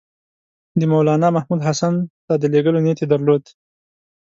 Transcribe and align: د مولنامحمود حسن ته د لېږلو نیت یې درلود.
د 0.79 0.81
مولنامحمود 0.91 1.65
حسن 1.67 1.93
ته 2.27 2.33
د 2.41 2.43
لېږلو 2.53 2.79
نیت 2.85 2.99
یې 3.01 3.07
درلود. 3.11 3.43